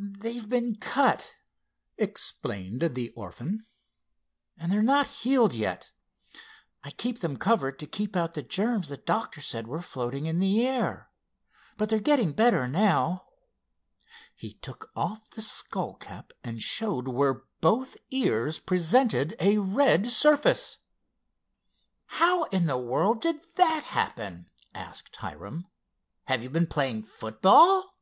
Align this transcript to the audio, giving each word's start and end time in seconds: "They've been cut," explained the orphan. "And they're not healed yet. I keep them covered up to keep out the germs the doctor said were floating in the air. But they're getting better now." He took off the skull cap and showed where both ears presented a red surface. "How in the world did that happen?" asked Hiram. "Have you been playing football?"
"They've 0.00 0.48
been 0.48 0.76
cut," 0.76 1.34
explained 1.96 2.82
the 2.94 3.10
orphan. 3.16 3.66
"And 4.56 4.70
they're 4.70 4.80
not 4.80 5.08
healed 5.08 5.52
yet. 5.52 5.90
I 6.84 6.92
keep 6.92 7.18
them 7.18 7.36
covered 7.36 7.74
up 7.74 7.78
to 7.78 7.86
keep 7.88 8.14
out 8.14 8.34
the 8.34 8.44
germs 8.44 8.86
the 8.90 8.96
doctor 8.96 9.40
said 9.40 9.66
were 9.66 9.82
floating 9.82 10.26
in 10.26 10.38
the 10.38 10.64
air. 10.64 11.10
But 11.76 11.88
they're 11.88 11.98
getting 11.98 12.30
better 12.32 12.68
now." 12.68 13.26
He 14.36 14.54
took 14.54 14.92
off 14.94 15.28
the 15.30 15.42
skull 15.42 15.94
cap 15.96 16.32
and 16.44 16.62
showed 16.62 17.08
where 17.08 17.42
both 17.60 17.96
ears 18.12 18.60
presented 18.60 19.34
a 19.40 19.58
red 19.58 20.06
surface. 20.06 20.78
"How 22.06 22.44
in 22.44 22.66
the 22.66 22.78
world 22.78 23.20
did 23.20 23.40
that 23.56 23.82
happen?" 23.82 24.46
asked 24.76 25.16
Hiram. 25.16 25.66
"Have 26.26 26.44
you 26.44 26.50
been 26.50 26.68
playing 26.68 27.02
football?" 27.02 27.96